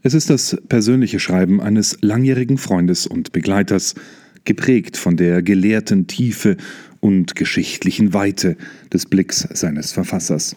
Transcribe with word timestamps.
Es 0.00 0.14
ist 0.14 0.30
das 0.30 0.56
persönliche 0.68 1.18
Schreiben 1.18 1.60
eines 1.60 1.98
langjährigen 2.02 2.56
Freundes 2.56 3.08
und 3.08 3.32
Begleiters, 3.32 3.96
geprägt 4.44 4.96
von 4.96 5.16
der 5.16 5.42
gelehrten 5.42 6.06
Tiefe 6.06 6.56
und 7.00 7.34
geschichtlichen 7.34 8.14
Weite 8.14 8.56
des 8.92 9.06
Blicks 9.06 9.48
seines 9.52 9.90
Verfassers. 9.90 10.54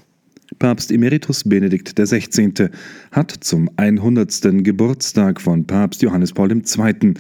Papst 0.60 0.92
Emeritus 0.92 1.44
Benedikt 1.44 1.96
XVI. 1.96 2.70
hat 3.12 3.32
zum 3.32 3.68
100. 3.78 4.64
Geburtstag 4.64 5.42
von 5.42 5.66
Papst 5.66 6.04
Johannes 6.04 6.34
Paul 6.34 6.52
II. 6.52 7.14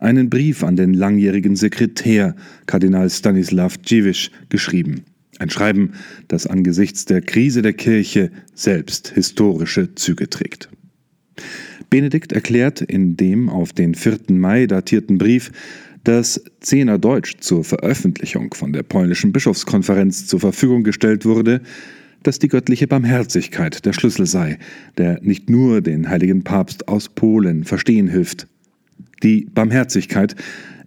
einen 0.00 0.30
Brief 0.30 0.64
an 0.64 0.76
den 0.76 0.94
langjährigen 0.94 1.56
Sekretär 1.56 2.34
Kardinal 2.64 3.10
Stanislav 3.10 3.76
Dziwisz 3.82 4.30
geschrieben. 4.48 5.04
Ein 5.38 5.50
Schreiben, 5.50 5.92
das 6.28 6.46
angesichts 6.46 7.04
der 7.04 7.20
Krise 7.20 7.60
der 7.60 7.74
Kirche 7.74 8.30
selbst 8.54 9.08
historische 9.08 9.94
Züge 9.94 10.30
trägt. 10.30 10.70
Benedikt 11.90 12.32
erklärt 12.32 12.80
in 12.80 13.16
dem 13.16 13.48
auf 13.48 13.72
den 13.72 13.94
4. 13.94 14.18
Mai 14.30 14.66
datierten 14.66 15.18
Brief, 15.18 15.52
dass 16.04 16.40
Zehner 16.60 16.98
Deutsch 16.98 17.38
zur 17.40 17.64
Veröffentlichung 17.64 18.54
von 18.54 18.72
der 18.72 18.82
polnischen 18.84 19.32
Bischofskonferenz 19.32 20.26
zur 20.26 20.40
Verfügung 20.40 20.84
gestellt 20.84 21.24
wurde, 21.24 21.60
dass 22.22 22.38
die 22.38 22.48
göttliche 22.48 22.86
Barmherzigkeit 22.86 23.84
der 23.84 23.92
Schlüssel 23.92 24.26
sei, 24.26 24.58
der 24.98 25.20
nicht 25.22 25.50
nur 25.50 25.80
den 25.80 26.08
heiligen 26.08 26.44
Papst 26.44 26.88
aus 26.88 27.08
Polen 27.08 27.64
verstehen 27.64 28.08
hilft. 28.08 28.46
Die 29.22 29.48
Barmherzigkeit 29.52 30.36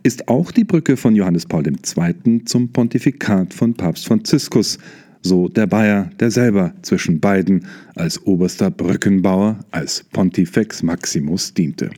ist 0.04 0.28
auch 0.28 0.52
die 0.52 0.64
Brücke 0.64 0.98
von 0.98 1.16
Johannes 1.16 1.46
Paul 1.46 1.68
II. 1.68 2.46
zum 2.46 2.70
Pontifikat 2.72 3.54
von 3.54 3.74
Papst 3.74 4.08
Franziskus, 4.08 4.80
so 5.22 5.48
der 5.48 5.68
Bayer, 5.68 6.10
der 6.20 6.32
selber 6.32 6.74
zwischen 6.82 7.20
beiden 7.20 7.66
als 7.96 8.26
oberster 8.26 8.72
Brückenbauer, 8.72 9.60
als 9.72 10.04
Pontifex 10.12 10.84
Maximus 10.84 11.54
diente. 11.54 11.92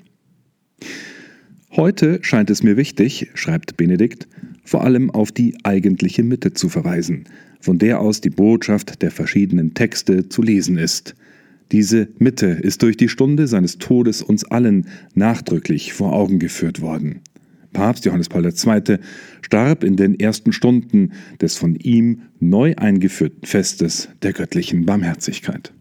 Heute 1.72 2.20
scheint 2.22 2.50
es 2.50 2.64
mir 2.64 2.76
wichtig, 2.76 3.30
schreibt 3.34 3.78
Benedikt, 3.78 4.28
vor 4.66 4.84
allem 4.84 5.10
auf 5.10 5.32
die 5.32 5.56
eigentliche 5.64 6.24
Mitte 6.24 6.54
zu 6.54 6.68
verweisen, 6.68 7.26
von 7.60 7.78
der 7.78 8.00
aus 8.00 8.22
die 8.22 8.30
Botschaft 8.30 9.02
der 9.02 9.12
verschiedenen 9.12 9.74
Texte 9.74 10.28
zu 10.28 10.42
lesen 10.42 10.78
ist. 10.78 11.16
Diese 11.72 12.10
Mitte 12.20 12.48
ist 12.48 12.84
durch 12.84 12.98
die 12.98 13.08
Stunde 13.08 13.48
seines 13.48 13.78
Todes 13.78 14.22
uns 14.22 14.44
allen 14.44 14.88
nachdrücklich 15.14 15.94
vor 15.94 16.12
Augen 16.14 16.40
geführt 16.40 16.82
worden. 16.82 17.22
Papst 17.74 18.06
Johannes 18.06 18.30
Paul 18.30 18.46
II. 18.46 18.98
starb 19.42 19.84
in 19.84 19.96
den 19.96 20.20
ersten 20.20 20.54
Stunden 20.54 21.12
des 21.42 21.58
von 21.58 21.76
ihm 21.76 22.24
neu 22.40 22.74
eingeführten 22.76 23.46
Festes 23.46 24.10
der 24.22 24.34
göttlichen 24.34 24.86
Barmherzigkeit. 24.86 25.74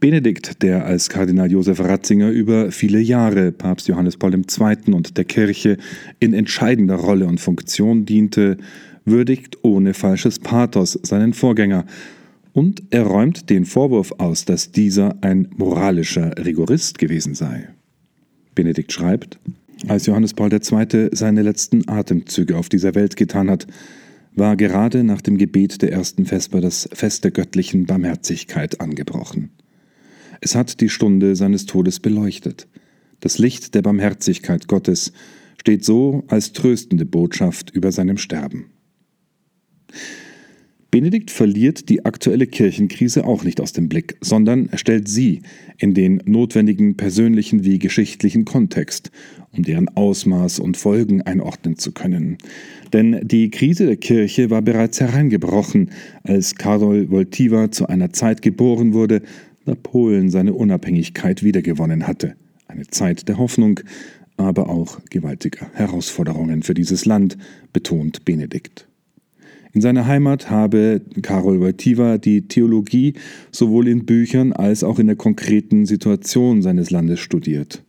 Benedikt, 0.00 0.62
der 0.62 0.84
als 0.84 1.08
Kardinal 1.08 1.50
Josef 1.50 1.78
Ratzinger 1.78 2.30
über 2.30 2.72
viele 2.72 2.98
Jahre 2.98 3.52
Papst 3.52 3.86
Johannes 3.86 4.16
Paul 4.16 4.34
II. 4.34 4.94
und 4.94 5.16
der 5.16 5.24
Kirche 5.24 5.76
in 6.18 6.34
entscheidender 6.34 6.96
Rolle 6.96 7.26
und 7.26 7.40
Funktion 7.40 8.04
diente, 8.04 8.56
würdigt 9.04 9.58
ohne 9.62 9.94
falsches 9.94 10.38
Pathos 10.38 10.98
seinen 11.02 11.34
Vorgänger 11.34 11.86
und 12.52 12.82
er 12.90 13.04
räumt 13.04 13.48
den 13.50 13.64
Vorwurf 13.64 14.12
aus, 14.18 14.44
dass 14.44 14.72
dieser 14.72 15.16
ein 15.22 15.48
moralischer 15.56 16.32
Rigorist 16.44 16.98
gewesen 16.98 17.34
sei. 17.34 17.68
Benedikt 18.54 18.92
schreibt, 18.92 19.38
als 19.88 20.06
Johannes 20.06 20.34
Paul 20.34 20.52
II. 20.52 21.10
seine 21.12 21.42
letzten 21.42 21.88
Atemzüge 21.88 22.56
auf 22.56 22.68
dieser 22.68 22.94
Welt 22.94 23.16
getan 23.16 23.50
hat, 23.50 23.66
war 24.34 24.56
gerade 24.56 25.04
nach 25.04 25.20
dem 25.20 25.36
Gebet 25.36 25.82
der 25.82 25.92
ersten 25.92 26.24
Vesper 26.24 26.60
das 26.60 26.88
Fest 26.92 27.24
der 27.24 27.30
göttlichen 27.30 27.86
Barmherzigkeit 27.86 28.80
angebrochen. 28.80 29.50
Es 30.40 30.54
hat 30.54 30.80
die 30.80 30.88
Stunde 30.88 31.36
seines 31.36 31.66
Todes 31.66 32.00
beleuchtet. 32.00 32.66
Das 33.20 33.38
Licht 33.38 33.74
der 33.74 33.82
Barmherzigkeit 33.82 34.68
Gottes 34.68 35.12
steht 35.60 35.84
so 35.84 36.24
als 36.28 36.52
tröstende 36.52 37.04
Botschaft 37.04 37.70
über 37.70 37.92
seinem 37.92 38.16
Sterben. 38.16 38.66
Benedikt 40.92 41.30
verliert 41.30 41.88
die 41.88 42.04
aktuelle 42.04 42.46
Kirchenkrise 42.46 43.24
auch 43.24 43.44
nicht 43.44 43.62
aus 43.62 43.72
dem 43.72 43.88
Blick, 43.88 44.18
sondern 44.20 44.68
stellt 44.74 45.08
sie 45.08 45.40
in 45.78 45.94
den 45.94 46.20
notwendigen 46.26 46.98
persönlichen 46.98 47.64
wie 47.64 47.78
geschichtlichen 47.78 48.44
Kontext, 48.44 49.10
um 49.56 49.62
deren 49.62 49.88
Ausmaß 49.88 50.58
und 50.58 50.76
Folgen 50.76 51.22
einordnen 51.22 51.78
zu 51.78 51.92
können. 51.92 52.36
Denn 52.92 53.26
die 53.26 53.48
Krise 53.48 53.86
der 53.86 53.96
Kirche 53.96 54.50
war 54.50 54.60
bereits 54.60 55.00
hereingebrochen, 55.00 55.92
als 56.24 56.56
Karol 56.56 57.10
Wojtyła 57.10 57.70
zu 57.70 57.86
einer 57.86 58.12
Zeit 58.12 58.42
geboren 58.42 58.92
wurde, 58.92 59.22
da 59.64 59.74
Polen 59.74 60.28
seine 60.28 60.52
Unabhängigkeit 60.52 61.42
wiedergewonnen 61.42 62.06
hatte. 62.06 62.34
Eine 62.68 62.86
Zeit 62.86 63.30
der 63.30 63.38
Hoffnung, 63.38 63.80
aber 64.36 64.68
auch 64.68 65.00
gewaltiger 65.08 65.70
Herausforderungen 65.72 66.62
für 66.62 66.74
dieses 66.74 67.06
Land, 67.06 67.38
betont 67.72 68.26
Benedikt. 68.26 68.91
In 69.74 69.80
seiner 69.80 70.06
Heimat 70.06 70.50
habe 70.50 71.00
Karol 71.22 71.60
Wojtyła 71.60 72.18
die 72.18 72.42
Theologie 72.46 73.14
sowohl 73.50 73.88
in 73.88 74.04
Büchern 74.04 74.52
als 74.52 74.84
auch 74.84 74.98
in 74.98 75.06
der 75.06 75.16
konkreten 75.16 75.86
Situation 75.86 76.60
seines 76.60 76.90
Landes 76.90 77.20
studiert. 77.20 77.82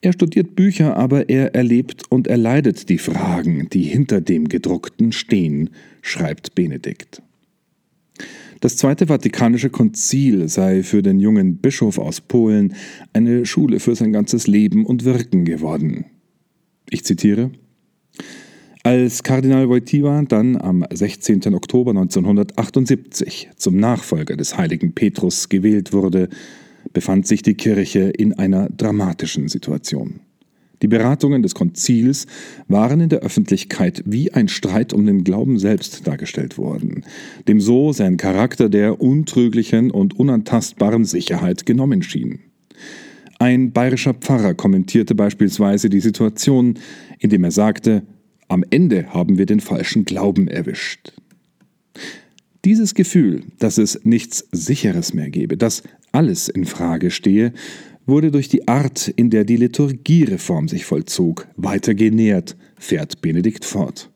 Er 0.00 0.12
studiert 0.12 0.56
Bücher, 0.56 0.96
aber 0.96 1.28
er 1.28 1.54
erlebt 1.54 2.02
und 2.10 2.26
erleidet 2.26 2.88
die 2.88 2.98
Fragen, 2.98 3.68
die 3.72 3.82
hinter 3.82 4.20
dem 4.20 4.48
Gedruckten 4.48 5.12
stehen, 5.12 5.70
schreibt 6.02 6.54
Benedikt. 6.54 7.22
Das 8.60 8.76
Zweite 8.76 9.06
Vatikanische 9.06 9.70
Konzil 9.70 10.48
sei 10.48 10.82
für 10.82 11.02
den 11.02 11.20
jungen 11.20 11.58
Bischof 11.58 11.98
aus 11.98 12.20
Polen 12.20 12.74
eine 13.12 13.46
Schule 13.46 13.80
für 13.80 13.94
sein 13.94 14.12
ganzes 14.12 14.46
Leben 14.46 14.86
und 14.86 15.04
Wirken 15.04 15.44
geworden. 15.44 16.06
Ich 16.90 17.04
zitiere 17.04 17.50
als 18.86 19.24
Kardinal 19.24 19.68
Wojtyła 19.68 20.22
dann 20.28 20.54
am 20.54 20.84
16. 20.88 21.52
Oktober 21.56 21.90
1978 21.90 23.50
zum 23.56 23.78
Nachfolger 23.78 24.36
des 24.36 24.56
heiligen 24.56 24.92
Petrus 24.92 25.48
gewählt 25.48 25.92
wurde, 25.92 26.28
befand 26.92 27.26
sich 27.26 27.42
die 27.42 27.54
Kirche 27.54 28.10
in 28.10 28.34
einer 28.34 28.68
dramatischen 28.70 29.48
Situation. 29.48 30.20
Die 30.82 30.86
Beratungen 30.86 31.42
des 31.42 31.56
Konzils 31.56 32.28
waren 32.68 33.00
in 33.00 33.08
der 33.08 33.22
Öffentlichkeit 33.22 34.04
wie 34.06 34.32
ein 34.32 34.46
Streit 34.46 34.92
um 34.92 35.04
den 35.04 35.24
Glauben 35.24 35.58
selbst 35.58 36.06
dargestellt 36.06 36.56
worden, 36.56 37.04
dem 37.48 37.60
so 37.60 37.92
sein 37.92 38.16
Charakter 38.18 38.68
der 38.68 39.00
untrüglichen 39.00 39.90
und 39.90 40.16
unantastbaren 40.16 41.04
Sicherheit 41.04 41.66
genommen 41.66 42.04
schien. 42.04 42.38
Ein 43.40 43.72
bayerischer 43.72 44.14
Pfarrer 44.14 44.54
kommentierte 44.54 45.16
beispielsweise 45.16 45.90
die 45.90 46.00
Situation, 46.00 46.74
indem 47.18 47.42
er 47.42 47.50
sagte, 47.50 48.04
am 48.48 48.64
Ende 48.70 49.12
haben 49.12 49.38
wir 49.38 49.46
den 49.46 49.60
falschen 49.60 50.04
Glauben 50.04 50.48
erwischt. 50.48 51.12
Dieses 52.64 52.94
Gefühl, 52.94 53.44
dass 53.58 53.78
es 53.78 54.00
nichts 54.04 54.46
Sicheres 54.52 55.14
mehr 55.14 55.30
gebe, 55.30 55.56
dass 55.56 55.82
alles 56.12 56.48
in 56.48 56.64
Frage 56.64 57.10
stehe, 57.10 57.52
wurde 58.06 58.30
durch 58.30 58.48
die 58.48 58.68
Art, 58.68 59.08
in 59.08 59.30
der 59.30 59.44
die 59.44 59.56
Liturgiereform 59.56 60.68
sich 60.68 60.84
vollzog, 60.84 61.48
weiter 61.56 61.94
genährt, 61.94 62.56
fährt 62.78 63.20
Benedikt 63.20 63.64
fort. 63.64 64.10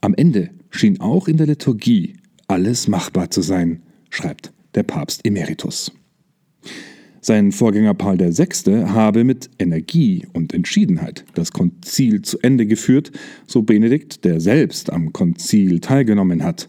Am 0.00 0.14
Ende 0.14 0.50
schien 0.70 1.00
auch 1.00 1.28
in 1.28 1.36
der 1.36 1.46
Liturgie 1.46 2.14
alles 2.46 2.88
machbar 2.88 3.30
zu 3.30 3.42
sein, 3.42 3.82
schreibt 4.10 4.52
der 4.74 4.82
Papst 4.82 5.24
Emeritus. 5.24 5.92
Sein 7.26 7.52
Vorgänger 7.52 7.94
Paul 7.94 8.18
VI. 8.18 8.84
habe 8.88 9.24
mit 9.24 9.48
Energie 9.58 10.26
und 10.34 10.52
Entschiedenheit 10.52 11.24
das 11.32 11.52
Konzil 11.52 12.20
zu 12.20 12.38
Ende 12.40 12.66
geführt, 12.66 13.12
so 13.46 13.62
Benedikt, 13.62 14.26
der 14.26 14.40
selbst 14.40 14.92
am 14.92 15.14
Konzil 15.14 15.80
teilgenommen 15.80 16.44
hat. 16.44 16.68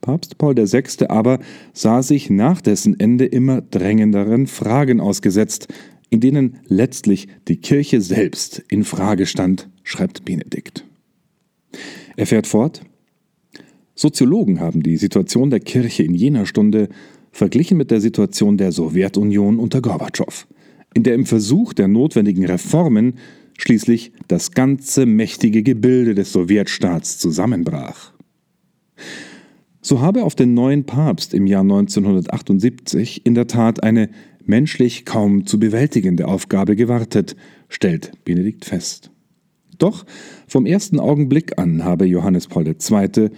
Papst 0.00 0.38
Paul 0.38 0.54
VI. 0.54 1.08
aber 1.08 1.40
sah 1.72 2.04
sich 2.04 2.30
nach 2.30 2.60
dessen 2.60 3.00
Ende 3.00 3.24
immer 3.24 3.62
drängenderen 3.62 4.46
Fragen 4.46 5.00
ausgesetzt, 5.00 5.66
in 6.08 6.20
denen 6.20 6.58
letztlich 6.68 7.26
die 7.48 7.56
Kirche 7.56 8.00
selbst 8.00 8.62
in 8.68 8.84
Frage 8.84 9.26
stand, 9.26 9.68
schreibt 9.82 10.24
Benedikt. 10.24 10.84
Er 12.16 12.28
fährt 12.28 12.46
fort. 12.46 12.82
Soziologen 13.96 14.60
haben 14.60 14.84
die 14.84 14.98
Situation 14.98 15.50
der 15.50 15.58
Kirche 15.58 16.04
in 16.04 16.14
jener 16.14 16.46
Stunde 16.46 16.90
verglichen 17.32 17.78
mit 17.78 17.90
der 17.90 18.00
Situation 18.00 18.56
der 18.56 18.72
Sowjetunion 18.72 19.58
unter 19.58 19.80
Gorbatschow, 19.80 20.46
in 20.94 21.02
der 21.02 21.14
im 21.14 21.26
Versuch 21.26 21.72
der 21.72 21.88
notwendigen 21.88 22.44
Reformen 22.44 23.14
schließlich 23.58 24.12
das 24.28 24.52
ganze 24.52 25.06
mächtige 25.06 25.62
Gebilde 25.62 26.14
des 26.14 26.32
Sowjetstaats 26.32 27.18
zusammenbrach. 27.18 28.12
So 29.82 30.00
habe 30.00 30.24
auf 30.24 30.34
den 30.34 30.54
neuen 30.54 30.84
Papst 30.84 31.32
im 31.34 31.46
Jahr 31.46 31.62
1978 31.62 33.24
in 33.24 33.34
der 33.34 33.46
Tat 33.46 33.82
eine 33.82 34.10
menschlich 34.44 35.04
kaum 35.04 35.46
zu 35.46 35.58
bewältigende 35.58 36.28
Aufgabe 36.28 36.76
gewartet, 36.76 37.36
stellt 37.68 38.12
Benedikt 38.24 38.64
fest. 38.64 39.10
Doch 39.78 40.04
vom 40.46 40.66
ersten 40.66 41.00
Augenblick 41.00 41.58
an 41.58 41.84
habe 41.84 42.04
Johannes 42.04 42.46
Paul 42.46 42.66
II 42.66 43.30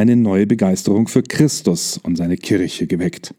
eine 0.00 0.16
neue 0.16 0.46
Begeisterung 0.46 1.08
für 1.08 1.22
Christus 1.22 2.00
und 2.02 2.16
seine 2.16 2.38
Kirche 2.38 2.86
geweckt. 2.86 3.34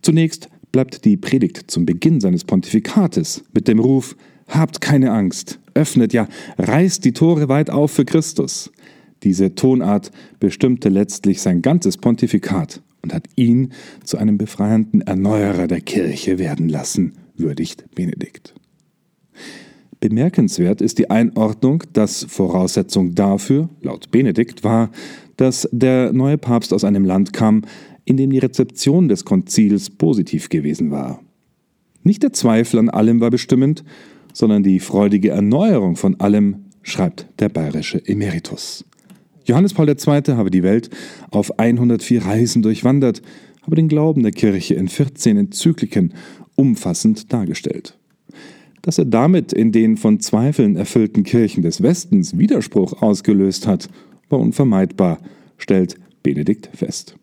Zunächst 0.00 0.48
bleibt 0.70 1.04
die 1.04 1.16
Predigt 1.16 1.68
zum 1.68 1.84
Beginn 1.86 2.20
seines 2.20 2.44
Pontifikates 2.44 3.42
mit 3.52 3.66
dem 3.66 3.80
Ruf 3.80 4.16
Habt 4.46 4.80
keine 4.80 5.12
Angst, 5.12 5.58
öffnet, 5.74 6.14
ja, 6.14 6.26
reißt 6.56 7.04
die 7.04 7.12
Tore 7.12 7.48
weit 7.48 7.68
auf 7.68 7.90
für 7.90 8.06
Christus. 8.06 8.70
Diese 9.24 9.54
Tonart 9.54 10.10
bestimmte 10.40 10.88
letztlich 10.88 11.42
sein 11.42 11.60
ganzes 11.62 11.98
Pontifikat 11.98 12.80
und 13.02 13.12
hat 13.12 13.26
ihn 13.34 13.72
zu 14.04 14.16
einem 14.16 14.38
befreienden 14.38 15.02
Erneuerer 15.02 15.66
der 15.66 15.80
Kirche 15.80 16.38
werden 16.38 16.68
lassen, 16.68 17.14
würdigt 17.36 17.92
Benedikt. 17.94 18.54
Bemerkenswert 20.00 20.80
ist 20.80 20.98
die 20.98 21.10
Einordnung, 21.10 21.82
dass 21.92 22.24
Voraussetzung 22.28 23.14
dafür, 23.14 23.68
laut 23.82 24.10
Benedikt, 24.10 24.62
war, 24.62 24.90
dass 25.36 25.68
der 25.72 26.12
neue 26.12 26.38
Papst 26.38 26.72
aus 26.72 26.84
einem 26.84 27.04
Land 27.04 27.32
kam, 27.32 27.62
in 28.04 28.16
dem 28.16 28.30
die 28.30 28.38
Rezeption 28.38 29.08
des 29.08 29.24
Konzils 29.24 29.90
positiv 29.90 30.48
gewesen 30.48 30.90
war. 30.90 31.20
Nicht 32.04 32.22
der 32.22 32.32
Zweifel 32.32 32.78
an 32.78 32.88
allem 32.88 33.20
war 33.20 33.30
bestimmend, 33.30 33.84
sondern 34.32 34.62
die 34.62 34.80
freudige 34.80 35.30
Erneuerung 35.30 35.96
von 35.96 36.18
allem, 36.20 36.64
schreibt 36.82 37.26
der 37.40 37.48
bayerische 37.48 38.00
Emeritus. 38.06 38.84
Johannes 39.44 39.74
Paul 39.74 39.88
II. 39.88 40.22
habe 40.28 40.50
die 40.50 40.62
Welt 40.62 40.90
auf 41.30 41.58
104 41.58 42.24
Reisen 42.24 42.62
durchwandert, 42.62 43.20
habe 43.62 43.76
den 43.76 43.88
Glauben 43.88 44.22
der 44.22 44.32
Kirche 44.32 44.74
in 44.74 44.88
14 44.88 45.36
Enzykliken 45.36 46.14
umfassend 46.54 47.32
dargestellt. 47.32 47.97
Dass 48.82 48.98
er 48.98 49.04
damit 49.04 49.52
in 49.52 49.72
den 49.72 49.96
von 49.96 50.20
Zweifeln 50.20 50.76
erfüllten 50.76 51.24
Kirchen 51.24 51.62
des 51.62 51.82
Westens 51.82 52.38
Widerspruch 52.38 53.02
ausgelöst 53.02 53.66
hat, 53.66 53.88
war 54.28 54.38
unvermeidbar, 54.38 55.18
stellt 55.56 55.96
Benedikt 56.22 56.70
fest. 56.74 57.16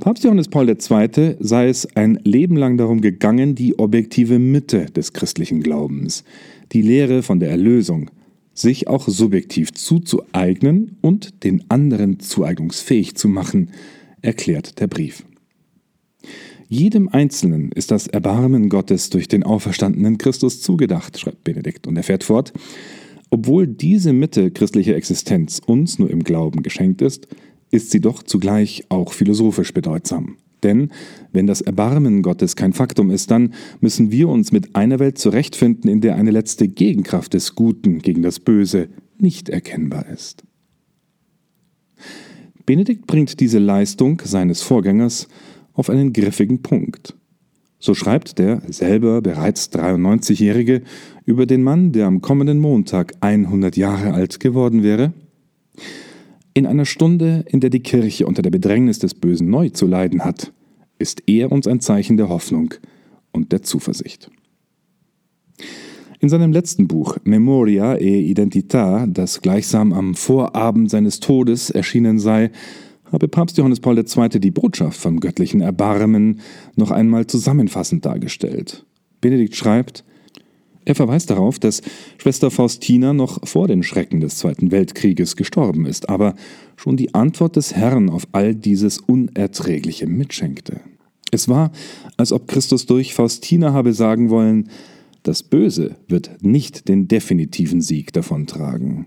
Papst 0.00 0.24
Johannes 0.24 0.48
Paul 0.48 0.68
II. 0.68 1.36
sei 1.38 1.68
es 1.68 1.86
ein 1.96 2.18
Leben 2.24 2.56
lang 2.56 2.76
darum 2.76 3.00
gegangen, 3.00 3.54
die 3.54 3.78
objektive 3.78 4.38
Mitte 4.38 4.86
des 4.86 5.12
christlichen 5.12 5.62
Glaubens, 5.62 6.24
die 6.72 6.82
Lehre 6.82 7.22
von 7.22 7.38
der 7.38 7.50
Erlösung, 7.50 8.10
sich 8.54 8.88
auch 8.88 9.08
subjektiv 9.08 9.72
zuzueignen 9.72 10.96
und 11.00 11.44
den 11.44 11.64
anderen 11.68 12.20
zueignungsfähig 12.20 13.14
zu 13.14 13.28
machen, 13.28 13.70
erklärt 14.20 14.80
der 14.80 14.88
Brief. 14.88 15.24
Jedem 16.74 17.08
Einzelnen 17.08 17.70
ist 17.70 17.92
das 17.92 18.08
Erbarmen 18.08 18.68
Gottes 18.68 19.08
durch 19.08 19.28
den 19.28 19.44
auferstandenen 19.44 20.18
Christus 20.18 20.60
zugedacht, 20.60 21.16
schreibt 21.20 21.44
Benedikt 21.44 21.86
und 21.86 21.96
er 21.96 22.02
fährt 22.02 22.24
fort. 22.24 22.52
Obwohl 23.30 23.68
diese 23.68 24.12
Mitte 24.12 24.50
christlicher 24.50 24.96
Existenz 24.96 25.60
uns 25.64 26.00
nur 26.00 26.10
im 26.10 26.24
Glauben 26.24 26.64
geschenkt 26.64 27.00
ist, 27.00 27.28
ist 27.70 27.92
sie 27.92 28.00
doch 28.00 28.24
zugleich 28.24 28.86
auch 28.88 29.12
philosophisch 29.12 29.72
bedeutsam. 29.72 30.36
Denn 30.64 30.90
wenn 31.32 31.46
das 31.46 31.60
Erbarmen 31.60 32.22
Gottes 32.22 32.56
kein 32.56 32.72
Faktum 32.72 33.12
ist, 33.12 33.30
dann 33.30 33.54
müssen 33.80 34.10
wir 34.10 34.28
uns 34.28 34.50
mit 34.50 34.74
einer 34.74 34.98
Welt 34.98 35.16
zurechtfinden, 35.16 35.88
in 35.88 36.00
der 36.00 36.16
eine 36.16 36.32
letzte 36.32 36.66
Gegenkraft 36.66 37.34
des 37.34 37.54
Guten 37.54 38.00
gegen 38.00 38.22
das 38.22 38.40
Böse 38.40 38.88
nicht 39.16 39.48
erkennbar 39.48 40.08
ist. 40.08 40.42
Benedikt 42.66 43.06
bringt 43.06 43.38
diese 43.38 43.60
Leistung 43.60 44.20
seines 44.24 44.62
Vorgängers 44.62 45.28
auf 45.74 45.90
einen 45.90 46.12
griffigen 46.12 46.62
Punkt. 46.62 47.14
So 47.78 47.92
schreibt 47.92 48.38
der 48.38 48.62
selber 48.68 49.20
bereits 49.20 49.70
93-Jährige 49.70 50.82
über 51.26 51.44
den 51.44 51.62
Mann, 51.62 51.92
der 51.92 52.06
am 52.06 52.22
kommenden 52.22 52.58
Montag 52.58 53.12
100 53.20 53.76
Jahre 53.76 54.14
alt 54.14 54.40
geworden 54.40 54.82
wäre. 54.82 55.12
In 56.54 56.66
einer 56.66 56.86
Stunde, 56.86 57.44
in 57.48 57.60
der 57.60 57.68
die 57.68 57.82
Kirche 57.82 58.26
unter 58.26 58.40
der 58.40 58.50
Bedrängnis 58.50 59.00
des 59.00 59.12
Bösen 59.12 59.50
neu 59.50 59.68
zu 59.68 59.86
leiden 59.86 60.24
hat, 60.24 60.52
ist 60.98 61.24
er 61.26 61.52
uns 61.52 61.66
ein 61.66 61.80
Zeichen 61.80 62.16
der 62.16 62.28
Hoffnung 62.28 62.72
und 63.32 63.52
der 63.52 63.62
Zuversicht. 63.62 64.30
In 66.20 66.30
seinem 66.30 66.52
letzten 66.52 66.88
Buch 66.88 67.18
Memoria 67.24 67.96
e 67.96 68.32
Identità, 68.32 69.06
das 69.06 69.42
gleichsam 69.42 69.92
am 69.92 70.14
Vorabend 70.14 70.90
seines 70.90 71.20
Todes 71.20 71.68
erschienen 71.68 72.18
sei, 72.18 72.50
habe 73.14 73.28
Papst 73.28 73.56
Johannes 73.56 73.80
Paul 73.80 73.98
II. 73.98 74.28
die 74.40 74.50
Botschaft 74.50 75.00
vom 75.00 75.20
göttlichen 75.20 75.60
Erbarmen 75.60 76.40
noch 76.76 76.90
einmal 76.90 77.26
zusammenfassend 77.26 78.04
dargestellt. 78.04 78.84
Benedikt 79.20 79.56
schreibt, 79.56 80.04
er 80.84 80.94
verweist 80.94 81.30
darauf, 81.30 81.58
dass 81.58 81.80
Schwester 82.18 82.50
Faustina 82.50 83.14
noch 83.14 83.46
vor 83.46 83.68
den 83.68 83.82
Schrecken 83.82 84.20
des 84.20 84.36
Zweiten 84.36 84.70
Weltkrieges 84.70 85.36
gestorben 85.36 85.86
ist, 85.86 86.08
aber 86.10 86.34
schon 86.76 86.96
die 86.96 87.14
Antwort 87.14 87.56
des 87.56 87.74
Herrn 87.74 88.10
auf 88.10 88.26
all 88.32 88.54
dieses 88.54 88.98
Unerträgliche 88.98 90.06
mitschenkte. 90.06 90.80
Es 91.30 91.48
war, 91.48 91.72
als 92.16 92.32
ob 92.32 92.48
Christus 92.48 92.84
durch 92.86 93.14
Faustina 93.14 93.72
habe 93.72 93.92
sagen 93.92 94.28
wollen, 94.28 94.68
das 95.22 95.42
Böse 95.42 95.96
wird 96.06 96.42
nicht 96.42 96.86
den 96.88 97.08
definitiven 97.08 97.80
Sieg 97.80 98.12
davontragen. 98.12 99.06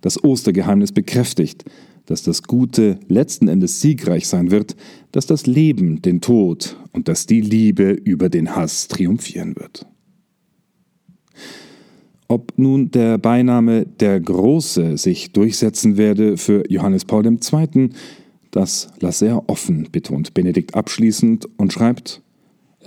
Das 0.00 0.22
Ostergeheimnis 0.24 0.92
bekräftigt, 0.92 1.64
dass 2.08 2.22
das 2.22 2.42
Gute 2.42 2.98
letzten 3.08 3.48
Endes 3.48 3.82
siegreich 3.82 4.26
sein 4.26 4.50
wird, 4.50 4.76
dass 5.12 5.26
das 5.26 5.46
Leben 5.46 6.00
den 6.00 6.22
Tod 6.22 6.76
und 6.92 7.06
dass 7.06 7.26
die 7.26 7.42
Liebe 7.42 7.90
über 7.90 8.30
den 8.30 8.56
Hass 8.56 8.88
triumphieren 8.88 9.56
wird. 9.56 9.86
Ob 12.28 12.54
nun 12.56 12.90
der 12.90 13.18
Beiname 13.18 13.84
der 13.84 14.20
Große 14.20 14.96
sich 14.96 15.32
durchsetzen 15.32 15.98
werde 15.98 16.38
für 16.38 16.62
Johannes 16.70 17.04
Paul 17.04 17.26
II., 17.26 17.90
das 18.50 18.88
lasse 19.00 19.26
er 19.26 19.48
offen, 19.50 19.88
betont 19.92 20.32
Benedikt 20.32 20.74
abschließend 20.74 21.46
und 21.58 21.74
schreibt, 21.74 22.22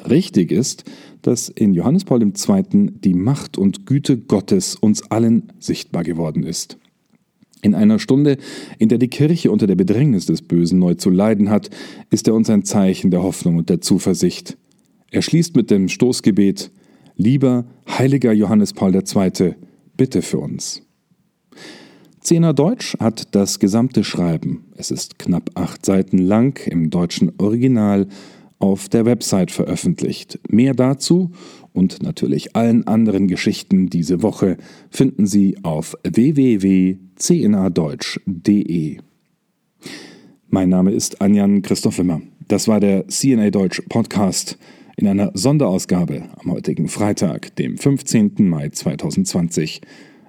Richtig 0.09 0.51
ist, 0.51 0.83
dass 1.21 1.47
in 1.47 1.75
Johannes 1.75 2.05
Paul 2.05 2.23
II. 2.23 2.91
die 3.03 3.13
Macht 3.13 3.59
und 3.59 3.85
Güte 3.85 4.17
Gottes 4.17 4.73
uns 4.73 5.03
allen 5.11 5.53
sichtbar 5.59 6.03
geworden 6.03 6.41
ist. 6.41 6.79
In 7.61 7.75
einer 7.75 7.99
Stunde, 7.99 8.37
in 8.79 8.89
der 8.89 8.97
die 8.97 9.07
Kirche 9.07 9.51
unter 9.51 9.67
der 9.67 9.75
Bedrängnis 9.75 10.25
des 10.25 10.41
Bösen 10.41 10.79
neu 10.79 10.95
zu 10.95 11.09
leiden 11.09 11.49
hat, 11.49 11.69
ist 12.09 12.27
er 12.27 12.33
uns 12.33 12.49
ein 12.49 12.63
Zeichen 12.63 13.11
der 13.11 13.23
Hoffnung 13.23 13.57
und 13.57 13.69
der 13.69 13.81
Zuversicht. 13.81 14.57
Er 15.11 15.21
schließt 15.21 15.55
mit 15.55 15.69
dem 15.69 15.87
Stoßgebet 15.87 16.71
Lieber 17.17 17.65
heiliger 17.87 18.31
Johannes 18.31 18.73
Paul 18.73 18.95
II., 18.95 19.55
bitte 19.95 20.21
für 20.21 20.39
uns. 20.39 20.81
Zehner 22.21 22.53
Deutsch 22.53 22.95
hat 22.99 23.35
das 23.35 23.59
gesamte 23.59 24.03
Schreiben, 24.03 24.65
es 24.75 24.89
ist 24.89 25.19
knapp 25.19 25.51
acht 25.55 25.85
Seiten 25.85 26.17
lang 26.17 26.65
im 26.67 26.89
deutschen 26.89 27.31
Original, 27.39 28.07
auf 28.61 28.89
der 28.89 29.05
Website 29.05 29.51
veröffentlicht. 29.51 30.39
Mehr 30.47 30.73
dazu 30.73 31.31
und 31.73 32.03
natürlich 32.03 32.55
allen 32.55 32.85
anderen 32.87 33.27
Geschichten 33.27 33.89
diese 33.89 34.21
Woche 34.21 34.57
finden 34.89 35.25
Sie 35.25 35.57
auf 35.63 35.97
www.cnadeutsch.de. 37.21 38.97
Mein 40.49 40.69
Name 40.69 40.91
ist 40.91 41.21
Anjan 41.21 41.61
Christoph 41.61 41.99
Wimmer. 41.99 42.21
Das 42.47 42.67
war 42.67 42.79
der 42.79 43.07
CNA 43.07 43.51
Deutsch 43.51 43.81
Podcast 43.87 44.57
in 44.97 45.07
einer 45.07 45.31
Sonderausgabe 45.33 46.23
am 46.37 46.51
heutigen 46.51 46.87
Freitag, 46.87 47.55
dem 47.55 47.77
15. 47.77 48.49
Mai 48.49 48.69
2020. 48.69 49.81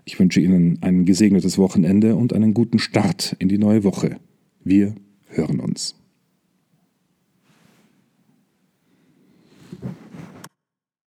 Ich 0.04 0.20
wünsche 0.20 0.40
Ihnen 0.40 0.78
ein 0.82 1.04
gesegnetes 1.04 1.58
Wochenende 1.58 2.14
und 2.14 2.32
einen 2.34 2.54
guten 2.54 2.78
Start 2.78 3.36
in 3.38 3.48
die 3.48 3.58
neue 3.58 3.84
Woche. 3.84 4.18
Wir 4.62 4.94
hören 5.28 5.60
uns. 5.60 6.01